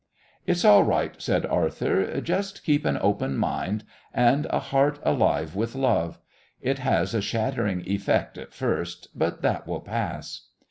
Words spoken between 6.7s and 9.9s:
has a shattering effect at first, but that will